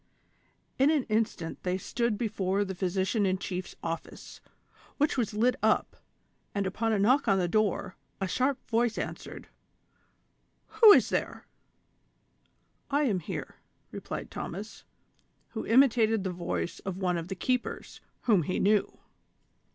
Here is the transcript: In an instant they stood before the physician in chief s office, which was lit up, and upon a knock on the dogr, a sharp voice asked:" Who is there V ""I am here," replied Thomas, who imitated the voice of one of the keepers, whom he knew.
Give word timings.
In 0.79 0.89
an 0.89 1.03
instant 1.09 1.61
they 1.61 1.77
stood 1.77 2.17
before 2.17 2.65
the 2.65 2.73
physician 2.73 3.23
in 3.23 3.37
chief 3.37 3.65
s 3.67 3.75
office, 3.83 4.41
which 4.97 5.15
was 5.15 5.35
lit 5.35 5.55
up, 5.61 5.95
and 6.55 6.65
upon 6.65 6.91
a 6.91 6.97
knock 6.97 7.27
on 7.27 7.37
the 7.37 7.47
dogr, 7.47 7.93
a 8.19 8.27
sharp 8.27 8.57
voice 8.67 8.97
asked:" 8.97 9.27
Who 10.81 10.91
is 10.91 11.09
there 11.09 11.45
V 11.45 11.45
""I 12.97 13.03
am 13.03 13.19
here," 13.19 13.57
replied 13.91 14.31
Thomas, 14.31 14.85
who 15.49 15.67
imitated 15.67 16.23
the 16.23 16.31
voice 16.31 16.79
of 16.79 16.97
one 16.97 17.19
of 17.19 17.27
the 17.27 17.35
keepers, 17.35 18.01
whom 18.21 18.41
he 18.41 18.59
knew. 18.59 18.97